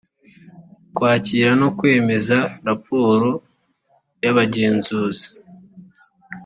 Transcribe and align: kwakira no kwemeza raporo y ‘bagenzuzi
kwakira 0.95 1.51
no 1.61 1.69
kwemeza 1.77 2.37
raporo 2.67 3.29
y 4.23 4.29
‘bagenzuzi 4.35 5.27